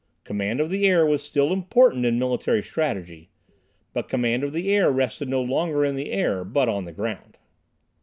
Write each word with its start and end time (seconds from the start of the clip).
Command 0.23 0.59
of 0.59 0.71
the 0.71 0.87
air 0.87 1.05
was 1.05 1.21
still 1.21 1.53
important 1.53 2.07
in 2.07 2.17
military 2.17 2.63
strategy, 2.63 3.29
but 3.93 4.09
command 4.09 4.43
of 4.43 4.51
the 4.51 4.73
air 4.73 4.89
rested 4.91 5.29
no 5.29 5.43
longer 5.43 5.85
in 5.85 5.95
the 5.95 6.11
air, 6.11 6.43
but 6.43 6.67
on 6.67 6.85
the 6.85 6.91
ground. 6.91 7.37